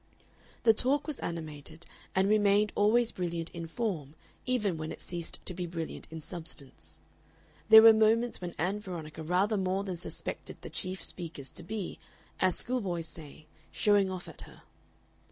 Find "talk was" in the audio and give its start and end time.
0.73-1.19